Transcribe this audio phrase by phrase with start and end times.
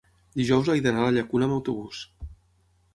[0.39, 2.05] dijous he d'anar a la Llacuna amb autobús.